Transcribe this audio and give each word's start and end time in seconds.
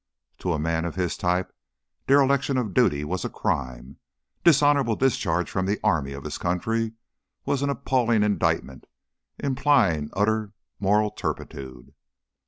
To 0.39 0.53
a 0.53 0.57
man 0.57 0.85
of 0.85 0.95
his 0.95 1.15
type 1.15 1.53
dereliction 2.07 2.57
of 2.57 2.73
duty 2.73 3.03
was 3.03 3.23
a 3.23 3.29
crime; 3.29 3.97
dishonorable 4.43 4.95
discharge 4.95 5.47
from 5.51 5.67
the 5.67 5.79
army 5.83 6.13
of 6.13 6.23
his 6.23 6.39
country 6.39 6.93
was 7.45 7.61
an 7.61 7.69
appalling 7.69 8.23
indictment 8.23 8.87
implying 9.37 10.09
utter 10.13 10.53
moral 10.79 11.11
turpitude. 11.11 11.93